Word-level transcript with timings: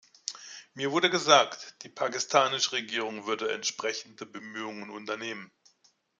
Mir 0.73 0.91
wurde 0.91 1.11
gesagt, 1.11 1.75
die 1.83 1.89
pakistanische 1.89 2.71
Regierung 2.71 3.27
würde 3.27 3.51
entsprechende 3.53 4.25
Bemühungen 4.25 4.89
unternehmen. 4.89 5.51